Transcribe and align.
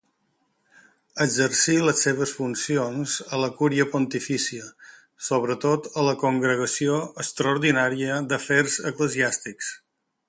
Exercí 1.25 1.75
les 1.87 1.99
seves 2.05 2.33
funcions 2.37 3.13
a 3.37 3.41
la 3.43 3.51
Cúria 3.59 3.85
Pontifícia, 3.91 4.65
sobretot 5.27 5.91
a 6.03 6.07
la 6.09 6.17
Congregació 6.25 6.97
Extraordinària 7.25 8.21
d'Afers 8.33 8.81
Eclesiàstics. 8.95 9.71